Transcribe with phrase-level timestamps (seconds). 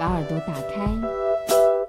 [0.00, 0.90] 把耳朵打开，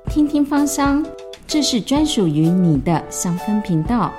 [0.10, 1.02] 听听芳香，
[1.48, 4.12] 这是专属于你的香氛频道。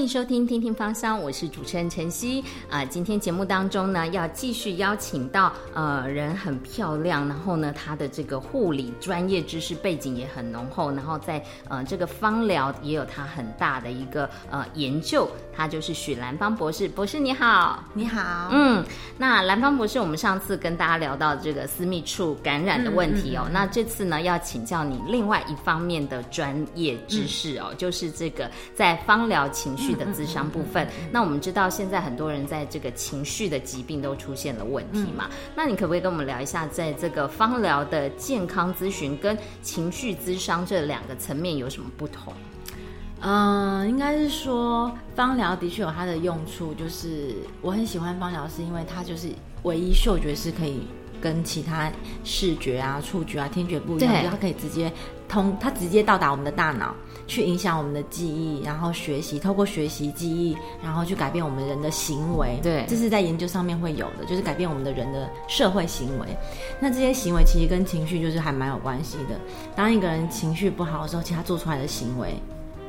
[0.00, 2.82] 迎收听《听听芳香》，我是主持人晨曦啊。
[2.84, 15.28] 今天节目当中呢，要继续邀请到呃人很漂亮，然后呢，她的这个护理专业知识背景也很浓厚，然后在呃这个芳疗也有她很大的一个呃研究。
[15.54, 18.48] 她就是许兰芳博士，博士你好，你好。
[18.50, 18.82] 嗯，
[19.18, 29.89] 那兰芳博士，我们上次跟大家聊到这个私密处感染的问题哦，那这次呢要请教你另外一方面的专业知识哦，就是这个在芳疗情绪。
[29.94, 35.28] 的智商部分，那我们知道现在很多人在这个情绪的疾病都出现了问题嘛？
[35.54, 42.32] 那你可不可以跟我们聊一下，在这个芳疗的健康咨询跟情绪咨商这两个层面有什么不同？
[43.22, 49.28] 嗯，应该是说芳疗的确有它的用处，就是我很喜欢芳疗，是因为它就是
[49.64, 50.80] 唯一嗅觉是可以
[51.20, 51.90] 跟其他
[52.24, 54.92] 视觉啊、触觉啊、听觉不一样，它可以直接
[55.28, 56.94] 通，它直接到达我们的大脑。
[57.26, 62.58] 去影响我们的记忆，然后学习，透过学习记忆，然后去改变我们人的行为。
[62.60, 66.26] 对，这是在研究上面会有的，就是改变我们的人的社会行为。
[66.80, 69.38] 那这些行为其实跟情绪就是还蛮有关系的。
[69.76, 72.34] 当一个人情绪不好的时候，其实他做出来的行为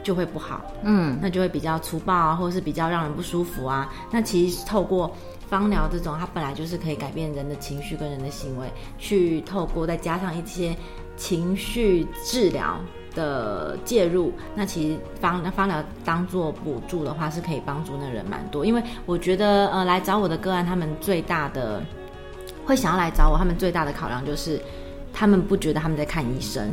[0.04, 0.62] 就会不好。
[0.84, 3.92] 嗯，那就会比较粗暴啊，或者是比较让人不舒服啊。
[4.12, 5.16] 那其实透过
[5.50, 10.76] 芳疗这种，它本来就是可以改变人的情绪跟人的行为，去透过再加上一些
[11.18, 12.80] 情绪治疗。
[13.14, 18.66] 的介入，那其实芳芳疗当做补助的话，是可以帮助那人蛮多。
[18.66, 21.84] 因为我觉得，呃，来找我的个案，他们最大的
[22.66, 24.62] 会想要来找我，他们最大的考量就是，
[25.12, 26.66] 他们不觉得他们在看医生，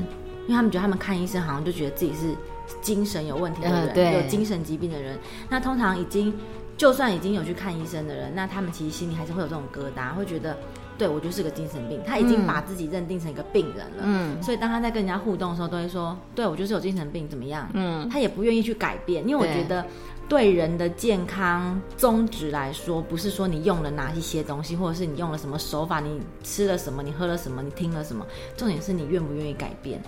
[0.46, 2.32] 因为他们觉得他们看医生好像就觉得自己是
[2.80, 5.18] 精神有问题的人，有精神疾病的人。
[5.48, 6.32] 那通常已经
[6.76, 10.56] 就算已经有去看医生的人，那他们其实心里还是会有这种疙瘩，会觉得。
[10.98, 14.02] 对，我就是个精神病，他已经把自己认定成一个病人了。
[14.02, 19.86] 嗯，所以当他在跟人家互动的时候，都会说：“对我就是有精神病，怎么样？”嗯，他也不愿意去改变，因为我觉得
[20.28, 30.02] 对人的健康宗旨来说，不是说你用了哪一些东西，或者是你用了什么手法，你吃了什么，你喝了什么，你听了什么，重点是你愿不愿意改变。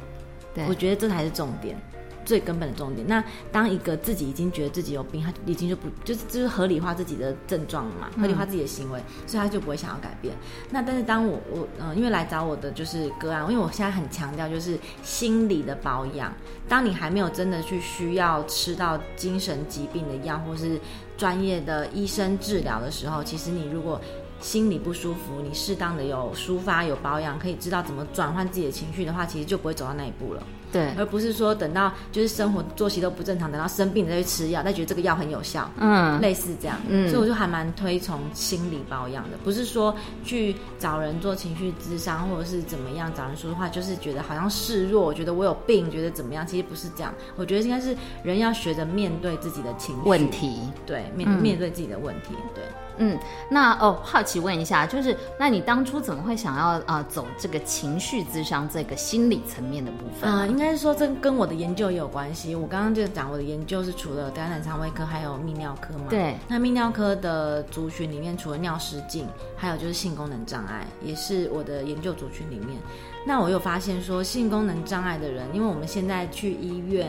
[0.53, 1.81] 对，我觉得这才是重点。
[2.25, 3.07] 最根本的重点。
[3.07, 10.35] 那当一个自己已经觉得自己有病，他已经就不就是就是合理化自己的症状嘛，合理化自己的行为，所以他就不会想要改变。
[10.71, 16.33] 那但是当我我嗯，因为来找我的就是个案，因为我现在很强调就是心理的保养。
[16.69, 20.81] 当你还没有真的去需要吃到精神疾病的药，或是
[21.17, 24.01] 专业的医生治疗的时候，其实你如果
[24.41, 30.43] 心里不舒服，你适当的有抒发有保养，可以知道怎么转换自己的情绪的话，其实就不会走到那一步了。
[30.73, 39.95] 对，而不是说等到就是生活作息都不正常，等到生病再去吃药，再觉得这个药很有效，嗯，类似这样，嗯，所以我就还蛮推崇心理保养的，不是说
[40.25, 50.09] 去找人做情绪咨商或者是怎么样找人说的话，就是觉得好像示弱，觉得我有病，觉得怎么样，其实不是这样，我觉得应该是人要学着面对自己的情绪。
[50.09, 52.65] 问题，对，面面对自己的问题，对。
[53.03, 53.19] 嗯，
[53.49, 60.31] 那哦，好奇问一下，就是那你当初怎么会想要啊走这个情绪智商这个心理层面的部分？
[60.31, 62.55] 嗯，应该是说这跟我的研究也有关系。
[62.55, 66.05] 我刚刚就讲我的研究是除了感染肠胃科，还有泌尿科嘛。
[66.11, 66.37] 对。
[66.47, 72.79] 那泌尿科的族群里面，除了尿失禁，还有就是性功能障碍，也是我的研究族群里面。
[73.27, 77.09] 那我又发现说，性功能障碍的人，因为我们现在去医院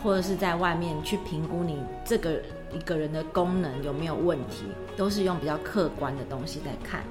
[0.00, 2.40] 或者是在外面去评估你这个。
[2.72, 4.64] 一个人的功能有没有问题，
[4.96, 7.02] 都是用比较客观的东西在看，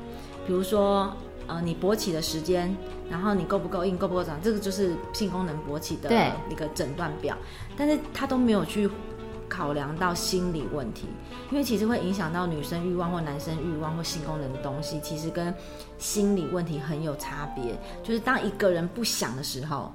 [0.46, 1.12] 比如说，
[1.48, 2.76] 呃，你勃起的时间，
[3.10, 6.10] 然后你够不够硬，够不够长，这个就是性功能勃起的
[6.50, 7.38] 一个诊断表。
[7.76, 8.90] 但是他都没有去
[9.50, 11.08] 考量到心理问题，
[11.52, 15.54] 因为其实会影响到女生欲望或男生欲望或性功能的东西，其实跟
[15.98, 17.76] 心理问题很有差别。
[18.04, 19.92] 就是当一个人不想的时候。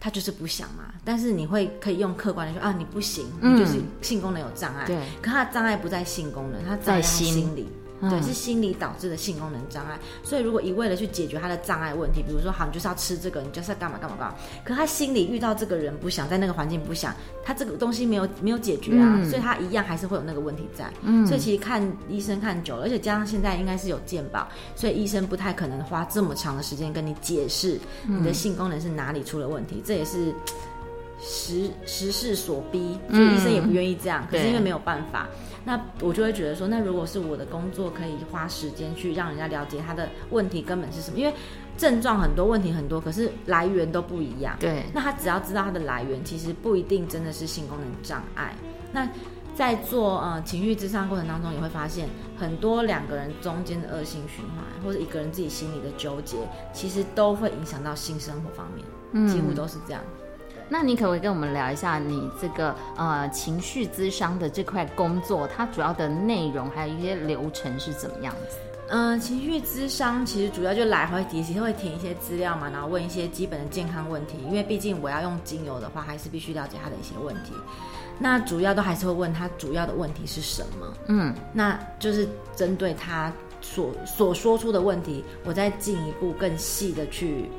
[0.00, 4.86] 他就是不想嘛，但是你会可以用客观的说啊，你不行，你就是性功能有障碍。
[4.86, 7.68] 对，可他的障碍不在性功能，他在心理。
[8.00, 9.98] 对，是心理导致的性功能障碍。
[10.22, 14.34] 所以如果一味的去解决他的障碍问题，比如说好，你就是要吃这个，你就是要干嘛干嘛干嘛。
[14.64, 17.14] 可他心里遇到这个人不想，在那个环境不想，
[17.44, 20.92] 他这个东西没有没有解决啊，所以他一样还是会有那个问题在。
[21.02, 24.46] 嗯，所以其实看医生看久了，而且加上现在应该是有健保，
[24.76, 29.82] 所以医生不太可能花这么长的时间跟你解释你的性功能是哪里出了问题。
[29.84, 30.32] 这也是
[31.20, 34.26] 时时势所逼，所以医生也不愿意这样。
[34.30, 35.26] 可是因为没有办法。
[35.68, 41.34] 那我就会觉得说，那如果是我的工作，可以花时间去让人家了解他的问题根本是什么，因为
[41.76, 44.56] 症状很多，问题很多，可是来源都不一样。
[44.58, 48.54] 对，那他只要知道他的来源，其实不一定真的是性功能障碍。
[48.92, 49.06] 那
[49.54, 56.38] 在做呃情绪智商过程当中，也会发现很多两个人中间的恶性循环，或者一个人自己心里的纠结，
[56.72, 60.02] 其实都会影响到性生活方面，几乎都是这样。
[60.68, 68.56] 那你可不可以跟我们聊一下你这个呃情绪咨商的这块工作，它主要的内容还有一些流程是怎么样子？
[68.90, 77.52] 嗯，情绪咨商其实主要就来回其实会填一些资料嘛，然后问一些基本的健康问题，因为毕竟我要用精油的话，还是必须了解他的一些问题。
[78.18, 80.94] 那主要都还是会问他主要的问题是什么？
[81.08, 82.26] 嗯，那就是
[82.56, 83.30] 针对他
[83.60, 87.50] 所所说出的问题，我再进一步更细的去。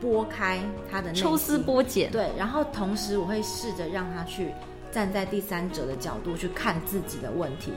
[0.00, 0.60] 拨开
[0.90, 4.52] 他的抽丝剥茧，对，然后同时我会试着让他去
[4.90, 7.72] 站在第三者的角度去看自己的问题。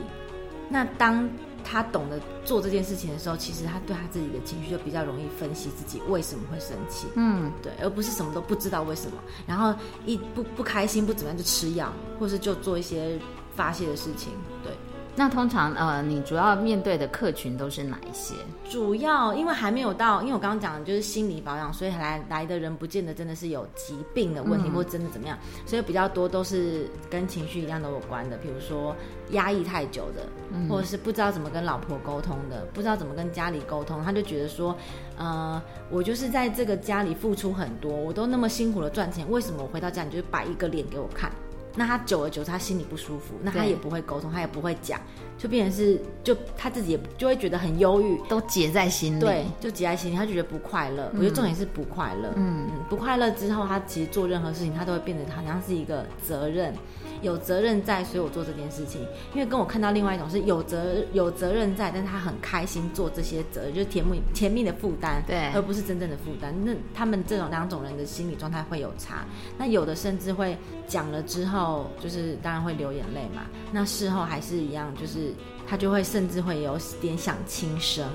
[0.69, 1.29] 那当
[1.63, 9.75] 他懂得做这件事情的时候，其实他对他自己的情绪就比较容易分析自己为什么会生气，嗯，对，而不是什么都不知道为什么，然后
[10.05, 13.19] 一不不开心不怎么样就吃药，或是就做一些
[13.55, 14.31] 发泄的事情，
[14.63, 14.71] 对。
[15.15, 18.33] 那通常呃，你主要面对的客群都是哪一些？
[18.69, 28.95] 主要因为还没有到，因为我刚刚讲的就是心理保养，所以来来的人不见得真的是有疾病的问题，或真的怎么样，所以比较多都是跟情绪一样都有关的，比如说
[29.31, 30.25] 压抑太久的，
[30.69, 34.73] 或者是不知道怎么跟老婆沟通的，不知道怎么跟家里沟通，他就觉得说，
[35.17, 41.29] 呃，我就是在这个家里付出很多，我都那么辛苦的赚钱，为什么我回到家你就摆一个脸给我看？
[41.75, 44.99] 那他久而久之，他心里不舒服，那他也不会沟通，他也不会讲，
[45.37, 51.09] 就变成是，就他自己也就会觉得很忧郁，都结在心里，对，就结在心里，他就觉得不快乐。
[51.13, 52.67] 我觉得重点是不快乐，嗯。
[52.69, 56.73] 嗯，不快乐之后，他其实做任何事情，他都会变得好像是一个责任。
[57.21, 59.01] 有责任在，所以我做这件事情。
[59.33, 66.53] 因为跟我看到另外一种是有责有责任在，但是他很开心做这些责任，就是甜蜜甜蜜的负担，对，而不是真正的负担。
[66.65, 69.25] 那他们这种两种人的心理状态会有差。
[69.57, 70.57] 那有的甚至会
[70.87, 73.43] 讲了之后，就是当然会流眼泪嘛。
[73.71, 75.33] 那事后还是一样，就是
[75.67, 78.07] 他就会甚至会有点想轻生。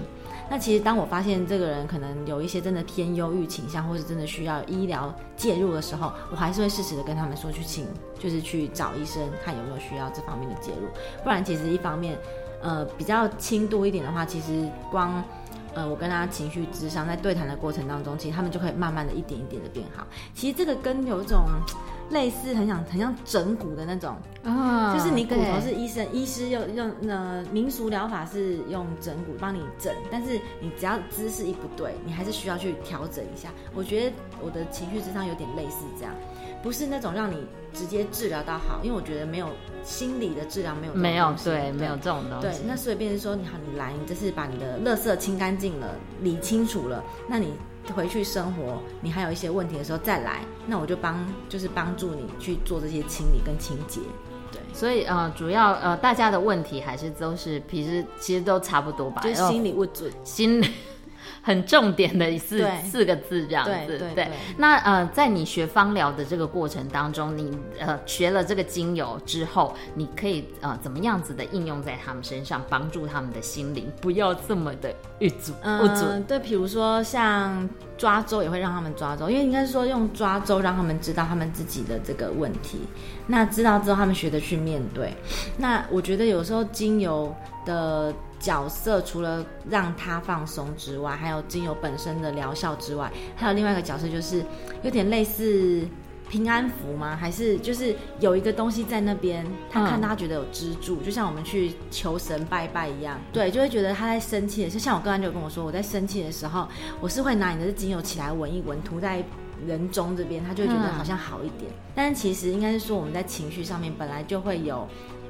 [0.49, 7.87] 那其实，当我发现这个人可能有一些真的偏忧郁倾向，或是真的需要医疗介入的时候，我还是会适时的跟他们说去请，
[8.19, 10.89] 就是去找医生看有没有需要这方面的介入。
[11.25, 12.17] 不然，其实一方面，
[12.63, 15.23] 呃，比较轻度一点的话，其实光。
[15.75, 20.07] 呃，我跟他情绪智商在对谈的过程当中，其实他们就可以慢慢的一点一点的变好。
[20.35, 21.45] 其实这个跟有一种
[22.11, 33.51] 类似，很想很像整骨的那种，啊，就是你骨头是医生，医师用用呃民俗疗法是用整骨帮你整，但是你只要姿势一不对，你还是需要去调整一下。
[33.75, 36.15] 我觉得我的情绪智商有点类似这样。
[36.63, 39.49] 不是那种让你直接治疗到好，因为我觉得没有
[39.85, 42.59] 心理的治疗没有没有对没有这种东西。
[42.59, 47.53] 对，那所以变成说，你好，你来，你这是把你的垃圾清干净了，理清楚了，那你
[47.95, 54.01] 回去生活，你还有一些问题的时候再来，那我就帮就是帮助你去做这些清理跟清洁。
[54.53, 60.71] 对，所以呃，主要呃，大家的问题还是都是其实其实都差不多吧，就是心理不准，心理。
[61.43, 64.29] 很重点的四四个字这样子，对。
[64.57, 76.05] 那呃，在你学芳疗的这个过程当中，你呃学了这个精油之后，你可以呃怎么样子的应用在他们身上，帮助他们的心灵不要这么的郁阻不足。
[76.27, 82.81] 对，比如说像抓周也会让他们抓周，因为应该是说用抓周让他们知道他们自己的这个问题，
[83.27, 85.15] 那知道之后他们学着去面对。
[85.57, 87.35] 那我觉得有时候精油
[87.65, 88.13] 的。
[88.39, 94.45] 角色除了让他放松之外，还有精油本身的疗效之外，还有另外一个角色，就是
[94.83, 95.87] 有点类似
[96.29, 97.17] 平安符吗？
[97.17, 106.69] 还是就是有一个东西在那边，他看他觉得有支柱，就像我们去求神拜拜一样，对，就会觉得他在生气的时候，像我刚刚就跟我说，我在生气的时候，
[107.01, 109.25] 我是会拿你的精油起来闻一闻，涂在
[109.67, 111.71] 人中这边，他就会觉得好像好一点。
[111.95, 114.87] 但是其实应该是说，我们在情绪上面本来就会有。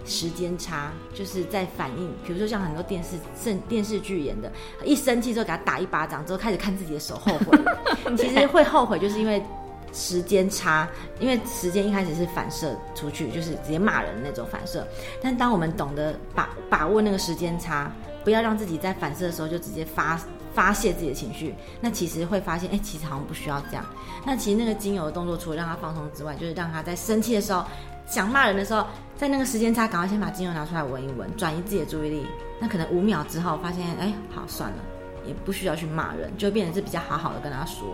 [0.06, 3.10] 时间差就是在反应，比如说像很多电视、
[3.42, 4.50] 电电视剧演的，
[4.84, 7.58] 一生气之后给他打一巴掌，之后开始看自己的手后悔。
[8.16, 9.42] 其实会后悔，就是因为
[9.92, 14.86] 时间差，因为时间一开始是反射出去，就是直接骂人那种反射。
[15.20, 17.90] 但当我们懂得把把握那个时间差，
[18.22, 20.20] 不要让自己在反射的时候就直接发
[20.54, 23.84] 发泄自己的情绪，那其实会发现，哎，其实好像不需要这样。
[24.24, 27.64] 那其实那个精油的动作，除了让他放松之外，就是让他在生气的时候。
[28.06, 28.86] 想骂人的时候，
[29.16, 32.26] 在那个时间差，赶快先把精油拿出来闻一闻，转移自己的注意力。
[32.60, 34.76] 那可能五秒之后，发现哎，好算了，
[35.26, 37.88] 也不需要去骂人，就变成是比较好好的跟他说。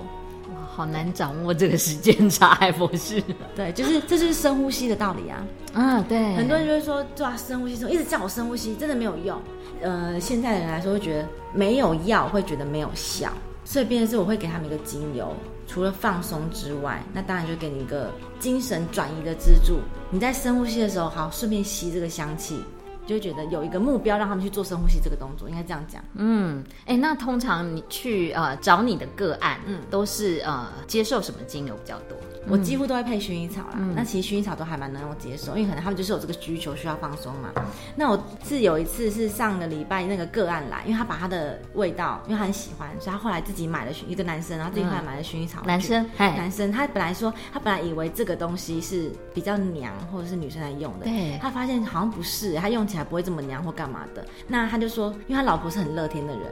[0.49, 3.23] 哇，好难掌握这个时间差，还不是？
[3.57, 5.45] 对，就是这就是深呼吸的道理啊。
[5.73, 9.41] 啊，对，很多人就会说，啊，深呼吸，一直叫我深呼吸，真的没有用。
[9.81, 13.33] 呃，现在的人来说，会觉得没有药，会觉得没有效。
[13.65, 15.35] 所以，变成是我会给他们一个精油，
[15.67, 19.81] 除了放松之外，那当然就给你一个精神转移的支柱。
[20.11, 22.63] 你在深呼吸的时候，好，顺便吸这个香气。
[23.05, 26.01] 就会觉得有一个目标，让他们去做深呼吸这个动作，应该这样讲。
[26.15, 32.17] 嗯，哎，那通常你去呃找你的个案，嗯，都是呃接受什么精油比较多？
[32.49, 33.79] 我几乎都会配薰衣草啦。
[33.95, 37.51] 那其实薰衣草都还蛮能够接受，因为可能他们就是有这个需求，需要放松嘛。
[37.95, 45.63] 那我是有一次是上个礼拜那个个案来，因为他把他的味道，因为他很喜欢，所以他后来自己买了一个男生，然后自己后来买了薰衣草。
[45.65, 51.05] 男生，男生，他本来说他本来以为这个东西是比较娘，或者是女生来用的。
[51.05, 51.39] 对。
[51.41, 54.25] 他发现好像不是，他用起来不会这么娘或干嘛的。
[54.47, 56.43] 那他就说，因为他老婆是很乐天的人，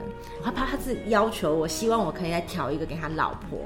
[0.43, 3.59] 他怕他是要求我，希望我可以来调一个给他老婆。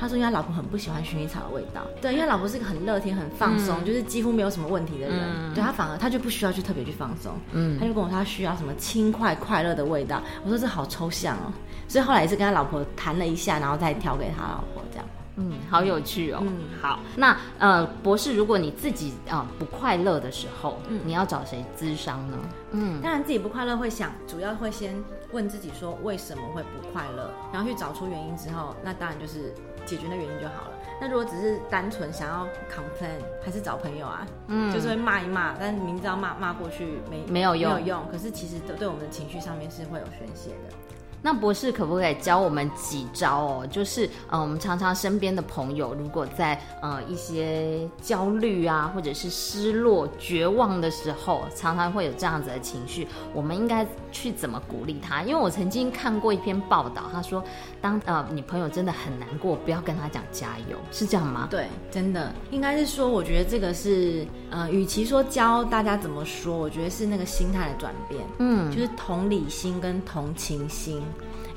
[0.00, 1.82] 他说，因为他老婆很不喜欢薰衣草的味道。
[2.00, 5.54] 对，因为老婆是一个很乐天、很放松，就是几乎没有什么问题的人。
[5.54, 7.32] 对他反而他就不需要去特别去放松。
[7.52, 10.22] 嗯，他就跟我说他需要什么轻快、快乐的味道。
[10.42, 11.52] 我说这好抽象哦。
[11.86, 15.06] 所以后来也是跟他老婆谈了一下，然后再调给他老婆这样。
[15.36, 16.38] 嗯，好有趣哦。
[16.42, 17.00] 嗯，好。
[17.16, 22.38] 那呃，博士，如果你自己啊不快乐的时候，你要找谁咨商呢？
[22.72, 24.94] 嗯，当然自己不快乐会想，主要会先
[25.32, 29.52] 问自己说为什么会不快乐，然后去找出原因之后，那当然就是。
[29.90, 30.72] 解决那原因就好了。
[31.00, 34.24] 那如果只是单纯想要 complain，还是找朋友啊？
[34.46, 38.08] 嗯，就是会骂一骂，但是明知道骂骂过去没没有用，没有用。
[38.08, 40.76] 可是其实对对我们的情绪上面是会有宣泄的。
[41.22, 43.66] 那博士可不可以教我们几招哦？
[43.70, 55.22] 就是呃，我们常常身边的朋友，如果在呃一些焦虑啊，或者是失落、绝望的时候，常常会有这样子的情绪，我们应该去怎么鼓励他？
[55.22, 57.44] 因为我曾经看过一篇报道，他说，
[57.80, 61.48] 当呃你朋友真的很难过，不要跟他讲加油，是这样吗？
[61.50, 71.02] 对，真的应该是说，我觉得这个是呃，与其说教大家怎么说，我觉得是那个心态的转变，嗯，就是同理心跟同情心。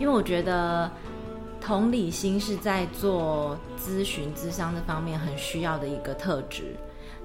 [0.04, 0.92] 因为我觉得
[1.62, 6.76] 同理心是在做咨询、咨商这方面很需要的一个特质。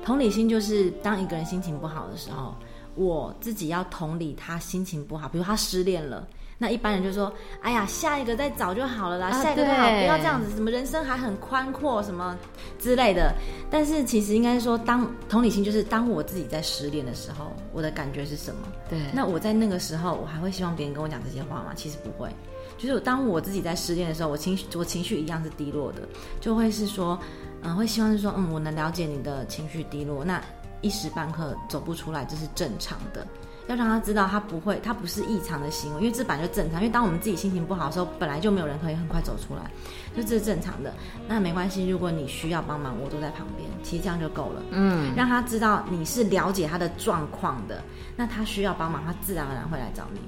[0.04, 2.54] 同理心就是当一个人心情不好的时候，
[2.94, 6.24] 我自己要同理他心情不好，比如他失恋了，
[6.56, 7.32] 那一般人就说
[7.62, 12.38] ：“哎呀，下一个再找就好了啦，下一个好，不要这样子，什么人生还很宽阔什么
[12.78, 13.34] 之类的。”
[13.68, 18.60] 但是其实应该说，当同理心就是当我自己在失恋的时候，我的感觉是什么？
[18.88, 21.72] 对，那我在那个时候，我还会希望别人跟我讲这些话吗？
[21.74, 22.30] 其实不会。
[22.78, 26.02] 就是当我自己在失恋的时候，我情绪我情绪一样是低落的，
[26.40, 27.18] 就会是说，
[27.62, 30.40] 嗯，会希望是说，嗯，我能了解你的情绪低落，那
[30.80, 33.26] 一时半刻走不出来这是正常的，
[33.68, 39.70] 要让他知道他不会，他不是异常的行为，因为这本来就正常，因为当我们自己心情不好的时候，本来就没有人可以很快走出来，
[40.16, 40.92] 就这是正常的。
[41.28, 44.62] 那没关系，如果你需要帮忙，我都在旁边，其实这样就够了。
[44.70, 47.82] 嗯，让他知道你是了解他的状况的，
[48.16, 50.20] 那他需要帮忙，他自然而然会来找你。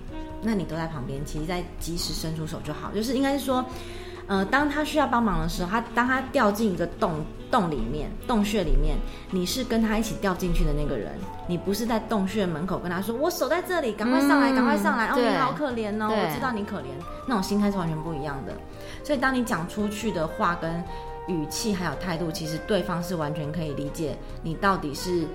[0.42, 2.90] 那你都在旁边，其实在及时伸出手就好。
[2.94, 3.64] 就是应该是说，
[4.30, 7.14] 呃，当他需要帮忙的时候，他当他掉进一个洞
[7.50, 8.96] 洞里面、洞穴里面，
[9.32, 11.10] 你是跟他一起掉进去的那个人，
[11.49, 16.84] 你不是在洞穴门口跟他说：“我守在这里，赶快上来，赶快上来。”哦，你好可怜哦，我知道你可怜，
[17.26, 18.52] 那种心态是完全不一样的。
[19.02, 20.80] 所以，当你讲出去的话跟
[21.26, 25.26] 语气还有态度，其实对方是完全可以理解你到底是。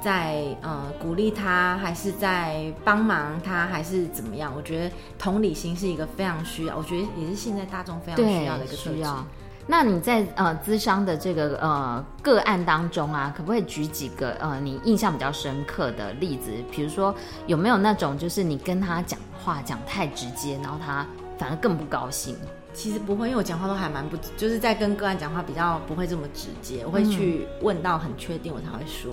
[0.00, 4.52] 在呃鼓励他，还是在帮忙他，还是怎么样？
[4.56, 9.24] 我觉得同理心是一个非常需要，我觉得也是现在大众非常需要的一个需要。
[9.70, 16.50] 那你在呃咨商的这个呃个案当中啊，可不可以举几个呃你印象比较深刻的例子？
[16.70, 17.14] 比如说
[17.46, 22.34] 有没有那种就是你跟他讲话讲太直接，然后他反而更不高兴？
[22.72, 29.12] 其实不会，因为我讲话都还蛮不，就是在跟个案讲话比较不会这么直接，我会去问到很确定我才会说。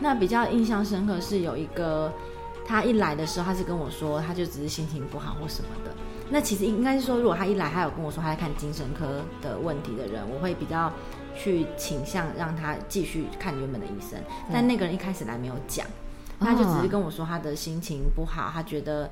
[0.00, 2.12] 那比较印象深刻是有一个，
[2.66, 5.92] 他一来的时候，他是跟我说，他就只是心情不好或什么的。
[6.30, 10.92] 那其实应该是说，如果他一来，他有跟我说他在看精神科的问题的人，我会比较
[11.36, 14.18] 去倾向让他继续看原本的医生。
[14.52, 15.86] 但那个人一开始来没有讲，
[16.38, 19.10] 他就只是跟我说他的心情不好，他觉得。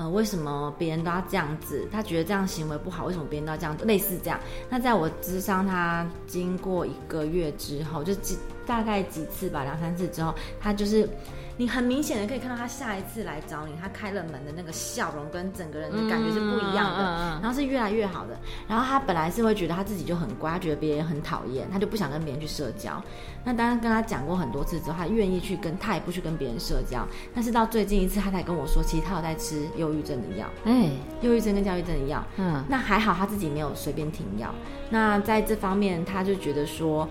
[0.00, 1.86] 呃，为什么别人都要这样子？
[1.92, 3.84] 他觉得这样行为不好，为什么别人都要这样子？
[3.84, 4.40] 类似这样。
[4.70, 11.06] 那在我智商他经过一个月之后，就几大概几次吧，两三次之后，他就是。
[11.60, 18.34] 你很明显的可以看到他下一次来找你，他开了门的那个笑容跟整个人的感觉是不一样的，然后是越来越好的。
[18.66, 22.98] 然后他本来是会觉得他自己就很乖，他觉得别人很讨厌，他就不想跟别人去社交。
[23.44, 27.06] 那当然跟他讲过很多次之后，他愿意去跟，他也不去跟别人社交。
[27.34, 30.88] 但是到最近一次，他才跟我说，其实他有在吃忧郁症的药，哎，
[31.20, 32.24] 忧郁症跟焦虑症的药。
[32.38, 34.48] 嗯，那还好他自己没有随便停药。
[34.88, 37.06] 那在这方面，他就觉得说。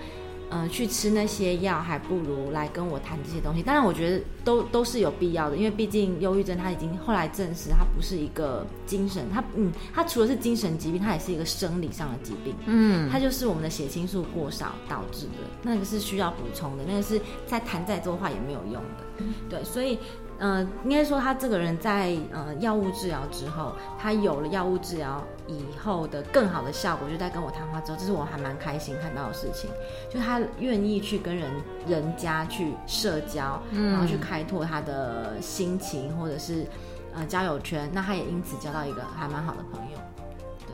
[0.51, 3.61] 嗯，去吃那些药，还不如来跟我谈这些东西。
[3.61, 12.55] 当然，我觉得都都是有必要的，因为毕竟忧郁症它已经后来证实它不是一个精神，它嗯，它除了是精神疾病，它也是一个生理上的疾病。
[12.65, 19.23] 嗯，它就是我们的血清素过少导致的，那个是需要补充的，那个是在谈再多话也没有用的。
[19.49, 19.99] 对，所以。
[20.39, 29.69] 嗯，应该说他这个人在呃药物治疗之后，他有了药物治疗以后的更好的效果，就在跟我谈话之后，这是我还蛮开心看到的事情。
[30.09, 31.51] 就他愿意去跟人
[31.85, 36.65] 人家去社交，然后去开拓他的心情或者是
[37.13, 39.97] 呃交友圈，那他也因此交到一个还蛮好的朋友。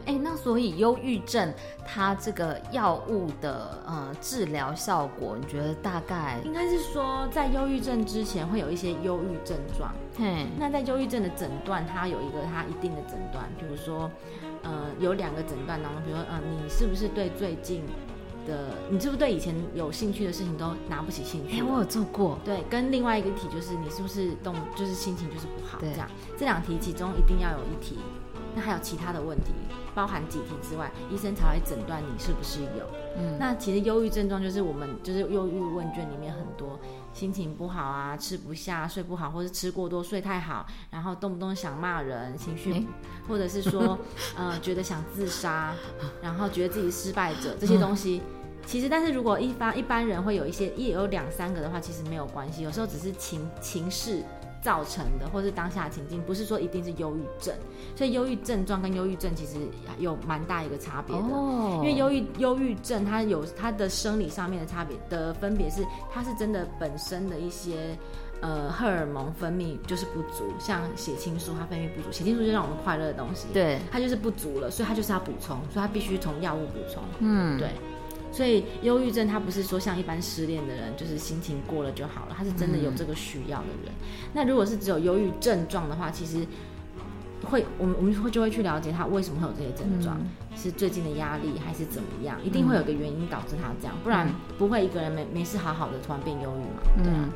[0.05, 1.53] 哎，那所以忧郁症
[1.85, 9.91] 它这个药物的呃治疗效果，你觉得大概应该是说，在忧郁症之前会有一些忧郁症状。
[10.17, 14.09] 嘿，那在忧郁症的诊断，它有一个它一定的诊断，比如说，
[14.63, 17.81] 呃，有两个诊断当中，比如说，呃，你是不是对最近
[18.47, 21.59] 的，你是不是对以前有兴趣的事情都拿不起兴趣？
[21.59, 22.37] 哎，我有做过。
[22.45, 25.79] 对，跟另外一个题就是你是不是动，就是心情就是不好。
[25.81, 26.07] 这样，
[26.37, 27.97] 这两题其中一定要有一题。
[28.57, 29.51] 那还有其他的问题，
[29.95, 32.85] 包含几题之外，医生才会诊断你是不是有。
[33.17, 36.77] 嗯，那其实忧郁症状就是我们就是忧郁问卷里面很多
[37.13, 42.85] 心情不好啊，吃不下、睡不好，或是吃过多、睡太好，然后动不动想骂人，情绪，
[43.25, 43.97] 或者是说
[44.37, 45.73] 呃觉得想自杀，
[46.21, 48.21] 然后觉得自己失败者这些东西，
[48.65, 54.23] 其实但是如果一般一般人会有一些一有两三个的话，其实没有关系，有时候只是情情绪。
[54.65, 57.53] 造成的，或是当下情境，不是说一定是忧郁症，
[57.95, 59.57] 所以忧郁症状跟忧郁症其实
[59.99, 61.27] 有蛮大一个差别的。
[61.27, 67.95] 哦，因为忧郁忧郁症它有它的生理上面的差别的分别是，它是真的本身的一些
[68.41, 77.03] 呃荷尔蒙分泌就是不足，像血清素它分泌不足，血清素就让我们快乐的东西，对，它就是不足了，所以它就是要补充，所以它必须从药物补充。
[77.19, 77.69] 嗯，对。
[78.35, 83.93] 所以忧郁症它不是说像一般失恋的人，就是心情过了就好了，他是真的有这个需要的人。
[84.33, 86.45] 那如果是只有忧郁症状的话，其实
[87.45, 90.19] 会我们我们会就会去了解他为什么会有这些症状，
[90.53, 94.27] 是最近的压力还是怎么样，一定会有个原因导致他这样，不然
[94.57, 97.29] 不会一个人没没事好好的突然变忧郁嘛，对啊。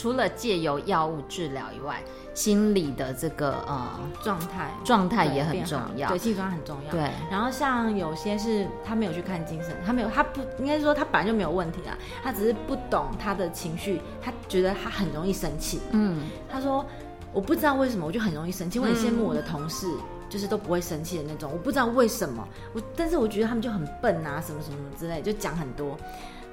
[0.00, 2.02] 除了借由药物治疗以外，
[2.32, 6.90] 心理的这个呃状态状态也很重要，对，心理状态很重要。
[6.90, 15.82] 对，然后像有些是他没有去看精神，他没有，他不应该说他本来就没有问题啊，他只是不懂他的情绪，他觉得他很容易生气。
[15.90, 16.82] 嗯，他说
[17.30, 19.86] 我不知道为什么我就很容易生气，我很羡慕我的同事，
[20.30, 25.94] 就是都不会生气的那种，我不知道为什么，我但是我觉得他们就很笨啊，什么什么之类，就讲很多，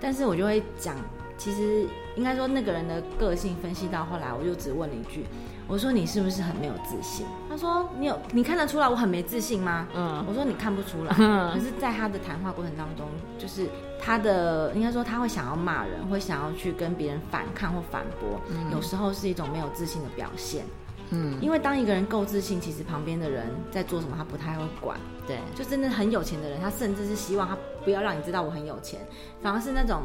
[0.01, 0.97] 但是我就会讲。
[1.37, 5.25] 其实应该说那个人的个性分析到后来，我就只问了一句
[5.67, 11.13] ：“我说你是不是很没有自信？”他说：“你有你看得出来我很没自信吗？”嗯，我说：“你看不出来。”
[11.53, 13.67] 可是，在他的谈话过程当中，就是
[14.01, 20.65] 他的应该说他会想要骂人，会想要去跟别人反抗或反驳，有时候是一种没有自信的表现。
[21.11, 24.99] 嗯，因为当一个人够自信，其实旁边的人在做什么他不太会管。
[25.27, 28.99] 对，就真的很有钱的人，他甚至是希望他不要让你知道我很有钱，
[29.43, 30.01] 反而是那种。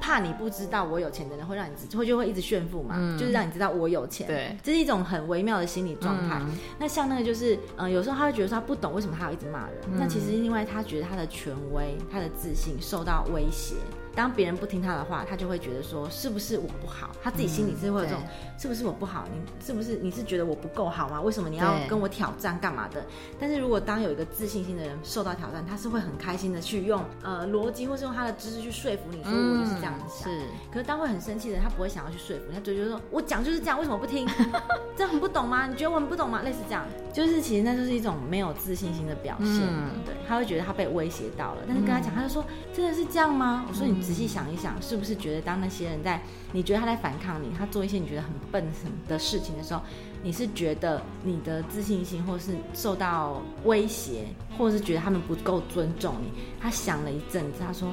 [0.00, 4.26] 怕你不知道我有钱的人会让你知，会就会一直炫富嘛，就是让你知道我有钱。
[4.26, 6.40] 对，这是一种很微妙的心理状态。
[6.78, 13.74] 那像那个就是，嗯，有时候他会觉得说他不懂为什么他要一直骂人，那其实因为他觉得他的权威、他的自信受到威胁。
[14.18, 17.10] 当别人不听他的话，他就会觉得说是不是我不好？
[17.22, 18.20] 他自己心里是会有这种
[18.58, 19.24] 是不是我不好？
[19.32, 21.20] 你是不是你是觉得我不够好吗？
[21.20, 23.00] 为什么你要跟我挑战干嘛的？
[23.38, 30.32] 但是如果当有一个自信心的人受到挑战，他是会很开心的去用呃逻辑或是用他的知识去说服你说我就是这样子想。
[30.32, 30.40] 是，
[30.72, 34.26] 可是当会很生气的人，他不会想要去说服，他就觉得说我讲就是这样，为什么不听？
[34.98, 35.68] 这很不懂吗？
[35.68, 36.42] 你觉得我很不懂吗？
[36.42, 39.60] 类似这样，就是其实那就是一种没有自信心的表现。
[40.04, 43.64] 对，他会觉得他被威胁到了，但是跟他讲，他就说真的是这样吗？
[43.68, 44.07] 我说你。
[44.08, 46.18] 仔细想一想，是不是觉得当那些人在
[46.50, 48.64] 你觉得他在反抗你，他做一些你觉得很笨
[49.06, 49.82] 的事情的时候，
[50.22, 54.24] 你是觉得你的自信心，或是受到威胁，
[54.56, 56.32] 或者是觉得他们不够尊重你？
[56.58, 57.92] 他想了一阵子，他说。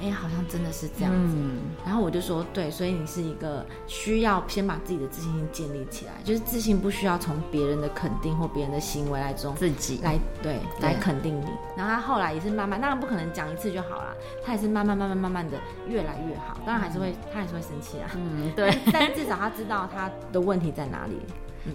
[0.00, 1.36] 哎，好像真的是这样子。
[1.84, 11.46] 然后我就说，对，所以你是一个需要先把自己的自信心建立起来，就是自信不需要从别人的肯定或别人的行为来中自己来对来肯定你。
[11.76, 16.60] 然后他后来也是慢慢，当然不可能讲一次就好了，他也是慢慢慢慢慢慢的越来越好。
[16.66, 18.10] 当然还是会，他还是会生气啊。
[18.14, 18.76] 嗯， 对。
[18.92, 21.18] 但至少他知道他的问题在哪里。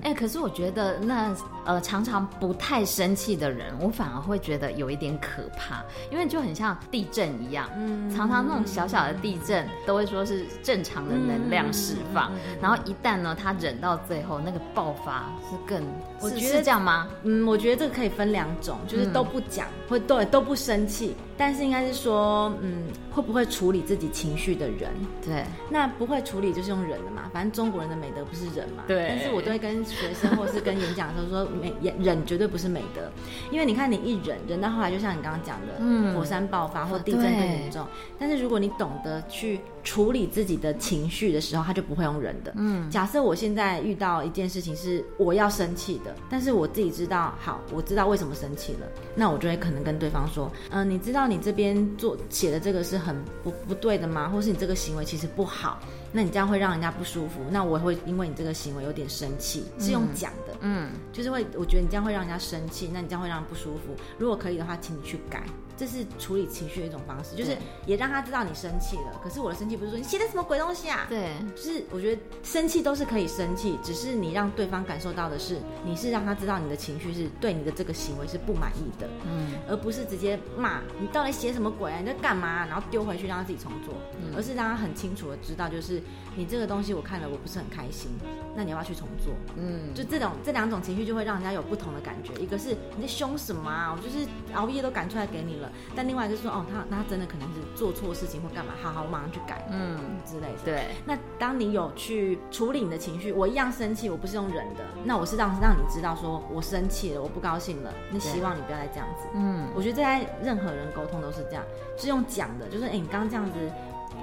[0.04, 15.84] 哎，可是我觉得那呃常常不太生气的人，我反而会觉得有一点可怕，因为就很像地震一样，嗯，常常那种小小的地震都会说是正常的能量释放，然后一旦呢他忍到最后，那个爆发是更，
[16.20, 17.08] 我觉得是这样吗？
[17.24, 24.92] 嗯，我觉得这个可以分两种，就是都不讲，或对都不生气，但是应该是说，嗯，会不会处理自己情绪的人？
[25.24, 28.84] 对，那不会处理就是用忍的嘛，反正中国人的美德不是忍嘛。
[28.88, 33.12] 对但是我都会跟学生或是跟演讲的时候说，美忍绝对不是美德，
[33.52, 37.86] 因为你看你一忍，忍到后来就像你刚刚讲的，嗯火山爆发或地震更严重。
[38.20, 42.54] 但是如果你懂得去处理自己的情绪的时候，他就不会用忍的。
[42.56, 54.30] 嗯，假设我现在遇到一件事情是我要生气的，但是我自己知道，好，我知道为什么生气了，那我就会可能跟对方说，嗯、你知道你这边做写的这个是很不不对的吗？
[54.30, 55.80] 或是你这个行为其实不好，
[56.12, 63.96] 那你这样会让人家不舒服，那我会因为你这个行为有点生气，是用讲的，嗯，就是会，我觉得你这样会让人家生气，那你这样会让人不舒服。
[64.18, 65.44] 如果可以的话，请你去改，
[65.82, 69.20] 这是处理情绪的一种方式，就是也让他知道你生气了。
[69.24, 83.96] 可是我的生气不是说你写的什么鬼东西啊，对，就是我觉得生气都是可以生气，只是你让对方感受到的是，你是让他知道你的情绪是对你的这个行为是不满意的，嗯，而不是直接骂你到底写什么鬼啊，你在干嘛、然后丢回去让他自己重做，
[84.38, 86.00] 而是让他很清楚的知道，就是
[86.36, 88.12] 你这个东西我看了我不是很开心，
[88.56, 89.34] 那你要不要去重做？
[89.58, 100.60] 嗯，就这种这两种情绪就会让人家有不同的感觉，一个是你在凶什么啊，我就是熬夜都赶出来给你了，但另外一个是说哦，他那他真的可能是做错事情或干嘛，好好我马上去改，嗯，之类的。
[100.64, 109.28] 对，那当你有去处理你的情绪，我一样生气，我不是用忍的，那我是让让你知道说我生气了，我不高兴了，那希望你不要再这样子。
[109.34, 111.64] 嗯，我觉得在任何人沟通都是这样，
[111.98, 113.54] 是用讲的，就是哎、你刚刚这样子，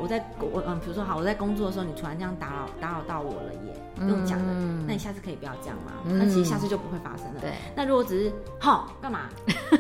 [0.01, 5.92] 我在我嗯，比如说好，我在工作的时候，你突然这样打扰打扰到我了耶，用讲的，嗯那你下次可以不要这样吗？
[6.05, 7.40] 嗯那其实下次就不会发生了。
[7.40, 9.29] 对，那如果只是好干嘛，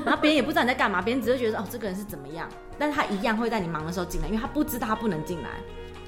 [0.04, 5.50] 然后别人也不知道你在干嘛，别人只会觉得哦这个人是怎么样，但是他一样会在你忙的时候进来，因为他不知道他不能进来，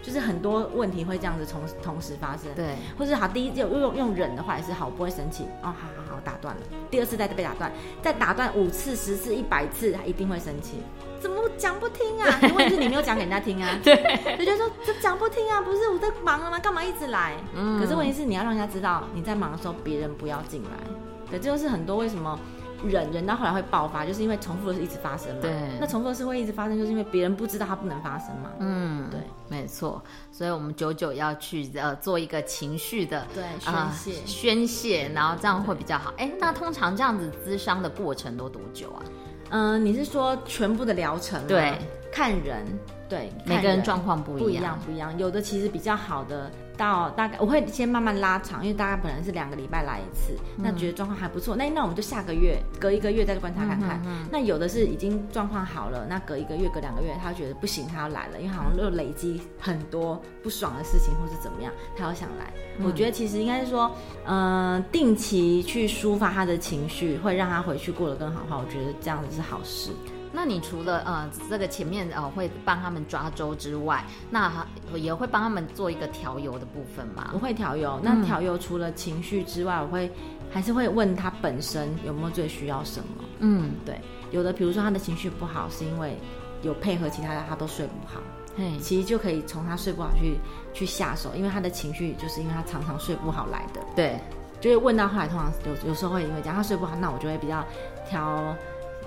[0.02, 2.52] 就是很多问题会这样子同同时发生。
[2.54, 6.62] 对，或是好，第一用用用忍的话也是好，我不会生气哦，好好好，打断了。
[6.90, 7.70] 第二次再被打断，
[8.02, 10.78] 再打断五次、十次、一百次，他一定会生气。
[11.20, 12.38] 怎么讲不听啊？
[12.40, 13.78] 你问题是你没有讲给人家听啊。
[13.84, 13.94] 对，
[14.38, 16.58] 就觉得说这讲不听啊，不是我在忙了吗？
[16.58, 17.36] 干嘛一直来？
[17.54, 20.70] 嗯可是问题是你要让人家知道你在忙的时候，别人不要进来。
[21.30, 22.38] 对，这就是很多为什么
[22.88, 25.42] 忍忍到后来会爆发，就是因为重复的事一直发生嘛。
[25.42, 28.50] 对那重复的事会一直发生，就是因为别人不知道它不能发生嘛。
[28.58, 33.26] 嗯，对，没错，所以我们久久要去呃做一个情绪的
[33.58, 34.12] 宣泄。
[34.26, 36.12] 宣泄，然后这样会比较好。
[36.16, 39.02] 哎，那通常这样子咨商的过程都多久啊？
[39.52, 41.48] 嗯、你是说全部的疗程吗？
[41.48, 41.76] 对，
[42.12, 42.64] 看人，
[43.08, 45.18] 对，每个人状况不一样不一样，不一样。
[45.18, 46.48] 有的其实比较好的，
[46.80, 54.02] 到大概我会先慢慢拉长，因为大概本来是两个礼拜来一次，嗯那觉得状况还不错，那那我们就下个月隔一个月再观察看嗯看。
[54.32, 62.50] 那有的是已经状况好了，那隔一个月、隔两个月，他觉得不行，他要来了，因为好像又累积很多不爽的事情，或是怎么样，他要想来。
[62.78, 63.90] 嗯我觉得其实应该是说，
[64.24, 69.90] 嗯、定期去抒发他的情绪，会让他回去过得更好的话，我觉得这样子是好事。
[70.32, 77.38] 那你除了呃这个前面呃会帮他们抓周之外，那也会帮他们做一个调油的部分吗我？
[77.38, 80.10] 会调油，那调油除了情绪之外，我会
[80.50, 83.24] 还是会问他本身有没有最需要什么。
[83.40, 86.16] 嗯，对，有的比如说他的情绪不好，是因为
[86.62, 88.20] 有配合其他的他都睡不好，
[88.56, 90.38] 嘿，其实就可以从他睡不好去
[90.72, 93.80] 去下手，因为他的情绪就是因为他常常睡不好来的。
[93.96, 94.20] 对，
[94.60, 97.64] 就会问到后来，通常有有时候会因为这样他睡不好，那我就会比较
[98.08, 98.54] 挑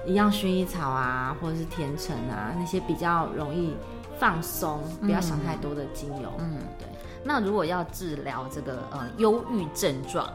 [0.06, 3.74] 一样薰衣草啊，或者是甜橙啊那些比较容易
[4.20, 6.32] 放松，不要想太多的精油。
[6.40, 6.88] 嗯，对。
[7.24, 10.30] 那如果要治疗这个呃忧郁症状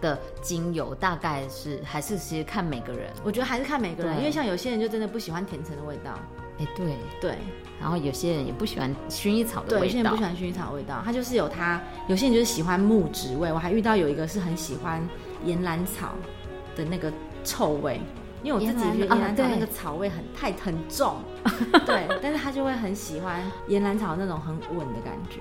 [0.00, 3.10] 的精油，大概是还是其实看每个人。
[3.24, 6.18] 我觉得还是看每个人，因为像有些人就真的不喜欢甜橙的味道，
[6.58, 7.38] 哎，对，对
[7.80, 10.22] 然后有些人也不喜欢薰衣草的对，有味道些人不喜。
[10.22, 13.50] 欢薰衣草的味道，它就是有它，有些人就是喜欢木质味。
[13.50, 15.00] 我还遇到有一个是很喜欢
[15.44, 16.10] 岩兰草
[16.76, 17.10] 的那个
[17.42, 18.00] 臭味，
[18.42, 21.16] 因为我自己觉得岩兰草那个草味很太很重，
[21.86, 25.40] 对，但是他就会很喜欢岩兰草那种很稳的感觉。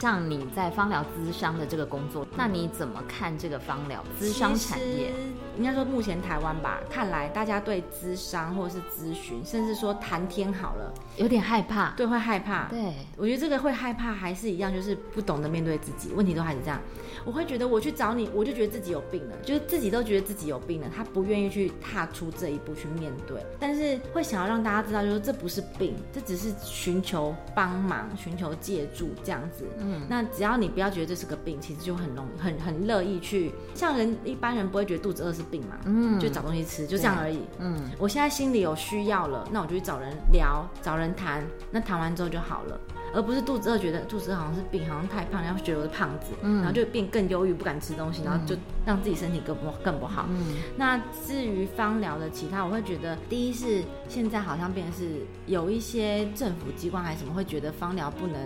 [0.00, 5.10] 像你在芳疗咨商的这个工作，那你怎么看这个芳疗咨商产业？
[5.56, 11.90] 应该说目前台湾吧，看来大家对咨商或者是咨询，甚至说谈天好了，有点害怕。
[11.96, 12.64] 对，会害怕。
[12.68, 16.80] 对，我觉得这个会害怕，还是一样，就是不懂得面对自己，问题都还是这样。
[17.24, 29.64] 我会觉得我去找你，我就觉得自己有病了，就是自己都觉得自己有病了，他不愿意去踏出这一步去面对，但是会想要让大家知道，就是这不是病，这只是寻求帮忙、寻求借助这样子。
[29.78, 37.40] 嗯，那只要你不要觉得这是个病，其实就很容易、很很乐意去，像人一般人不会觉得肚子饿是病嘛，嗯就找东西吃，就这样而已。
[37.58, 42.80] 嗯，我现在心里有需要了，那我就去找人聊，找人谈，那谈完之后就好了。
[43.14, 50.28] 而不是肚子饿觉得肚子饿好像是病，好像太胖，然后觉得我是胖子，然后就变更忧郁，不敢吃东西，然后就让自己身体更不更不好。
[50.76, 58.38] 那至于芳疗的其他，我会觉得第一是现在好像变成是有一些政府机关还是什么会觉得芳疗不能。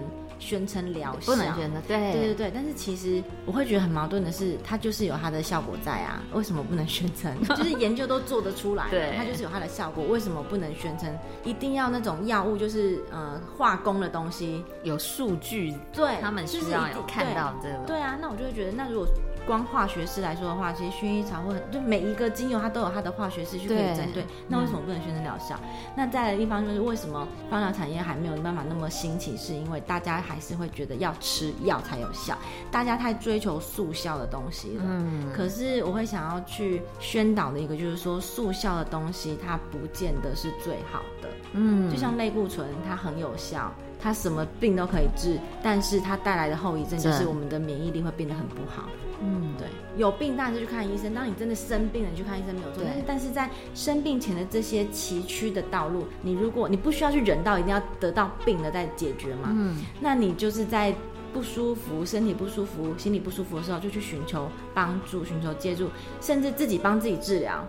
[0.42, 7.32] 宣称疗效不能宣称，对对对对，但是其实我会觉得很矛盾的是，它就是有它的效果在啊，为什么不能宣称？
[7.56, 11.16] 就是研究都做得出来，对，它就是有它的效果，为什么不能宣称？
[11.44, 19.06] 一定要那种药物，就是呃化工的东西有数据，对，他们需要有看到这个，对啊，那我就会觉得，那如果。
[19.46, 24.24] 光化学式来说的话，其实薰衣草或就每一个精油它都有它的化学式去可以针对。
[24.48, 25.58] 那为什么不能宣称疗效？
[25.96, 29.36] 那再来地方就是为什么芳疗产业还没有办法那么兴起？
[29.36, 32.36] 是因为大家还是会觉得要吃药才有效，
[32.70, 34.84] 大家太追求速效的东西了。
[34.86, 35.26] 嗯。
[35.34, 41.28] 可是我会想要去宣导的一个就是说，速效的东西它不见得是最好的。
[41.52, 41.90] 嗯。
[41.90, 43.72] 就像类固醇，它很有效。
[44.02, 48.88] 它什么病都可以治，但是它带来的后遗症就是我们的免疫力会变得很不好。
[49.24, 51.14] 嗯，对，有病当然就去看医生。
[51.14, 52.82] 当你真的生病了，你去看医生没有错。
[52.84, 60.92] 但是，但是在生病前的这些崎岖的道路，你如果你不需要去忍到一定要得到病了再解决嘛，嗯，那你就是在
[61.32, 65.88] 不舒服、身体不舒服、心理不舒服的时候，就去寻求帮助、寻求借助，
[66.20, 67.64] 甚至自己帮自己治疗。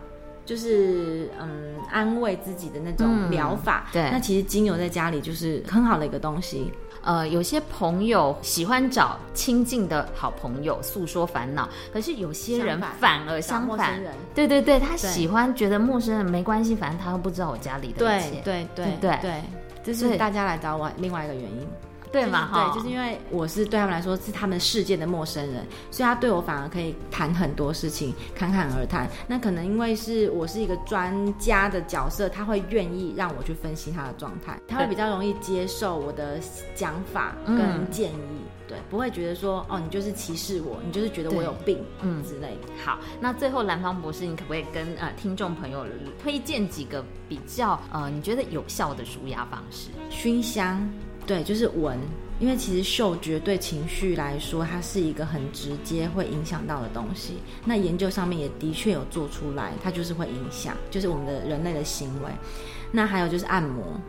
[0.46, 3.88] 就是嗯，安慰自己的那种疗法。
[3.92, 6.72] 对，那其实精油在家里就是很好的一个东西。
[7.02, 14.00] 呃，有些朋友喜欢找亲近的好朋友诉说烦恼，可是有些人反而相反。
[14.34, 18.42] 对对对，他喜欢觉得陌生人没关系，反正他又不知道我家里的一切。
[18.42, 19.42] 对对对对，
[19.84, 21.68] 这是大家来找我另外一个原因。
[22.14, 22.50] 对嘛？
[22.54, 29.10] 对，就是因为我是对他们来说是他们世界的陌生人，所以他对我反而可以谈很多事情，侃侃而谈。
[29.28, 36.40] 那可能因为是我是一个专家的角色，他会愿意让我去分析他的状态，他会比较容易接受我的
[36.76, 42.72] 讲法跟建议，对，不会觉得说哦，你就是歧视我，你就是觉得我有病，嗯之类的。
[42.86, 45.84] 好，那最后蓝方博士，你可不可以跟呃听众朋友
[46.22, 49.90] 推荐几个比较呃你觉得有效的舒压方式？
[50.12, 50.88] 熏香。
[51.26, 51.98] 对，就是闻，
[52.40, 57.36] 因为其实嗅觉对情绪来说，它是一个很直接会影响到的东西。
[57.66, 62.30] 那研究上面也的确有做出来，它就是会影响，就是我们的人类的行为。
[62.92, 64.00] 那还有就是按摩。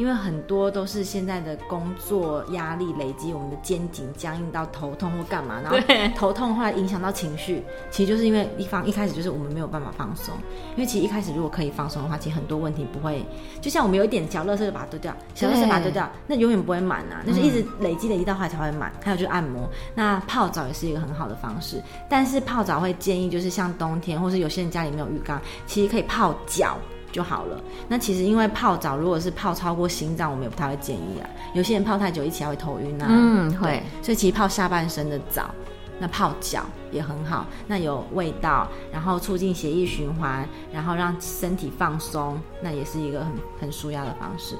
[0.00, 5.76] 因为很多都是现在的工作压力累积，我们的肩颈僵硬到头痛或干嘛，然后
[6.16, 10.34] 头痛的话影响到情绪，其实就是因为一方一开始就是我们没有办法放松。
[10.74, 13.22] 因为其实一开始如果可以放松的话，其实很多问题不会，
[13.60, 18.90] 就像我们有一点小乐色就把它丢掉，小乐色把它丢掉，那永远不会满啊，那是一直累积累积到后来才会满。
[19.02, 26.78] 还有就是按摩，那泡澡也是一个很好的方式，但是泡澡会建议就是像冬天，或是有些人家里没有浴缸，其实可以泡脚。
[27.12, 27.60] 就好了。
[27.88, 31.28] 那其实因为泡澡，如果是泡超过心脏，我们也不太会建议啊。
[31.54, 33.06] 有些人泡太久，一起来会头晕啊。
[33.08, 33.82] 嗯，会。
[34.02, 35.50] 所以其实泡下半身的澡，
[35.98, 37.46] 那泡脚也很好。
[37.66, 44.56] 那有味道，然后促进血液循环，然后让身体放松，那也是一个很很舒压的方式。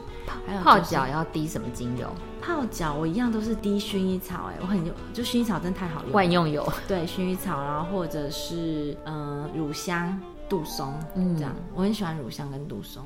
[0.47, 2.09] 还有泡脚要滴什么精油？
[2.41, 6.13] 泡脚我一样都是滴薰衣草，哎，我很用，就薰衣草真的太好用。
[6.13, 6.67] 万用油。
[6.89, 10.19] 对，薰衣草，然后或者是嗯乳香。
[10.51, 13.03] 杜松，嗯，这样我很喜欢乳香跟杜松。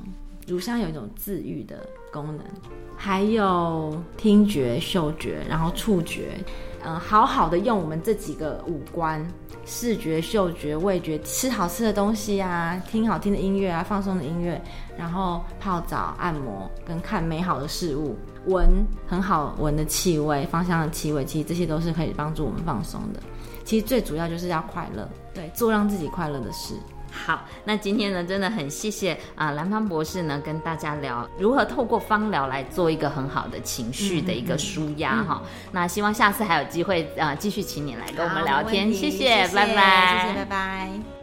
[0.47, 2.45] 乳香有一种治愈的功能，
[2.95, 6.37] 还有听觉、嗅觉，然后触觉，
[6.83, 9.25] 嗯，好好的用我们这几个五官：
[9.65, 14.61] 视觉、嗅觉、味觉，吃好吃的东西啊，听好听的音乐啊，放松的音乐，
[14.95, 18.67] 然后泡澡、按摩跟看美好的事物，闻
[19.07, 23.19] 很好闻的气味、芳香的气味，其实这些都是可以帮助我们放松的。
[23.63, 26.75] 其实最主要就是要快乐，对，做让自己快乐的事。
[27.25, 35.41] 好，那今天呢，真的很谢谢啊，蓝方博士呢，跟大家聊如何透过芳疗来做一个很好的情绪的一个舒压哈。
[35.71, 41.14] 那希望下次还有机会啊，继续请你来跟我们聊天，谢谢，拜拜，谢谢，拜拜。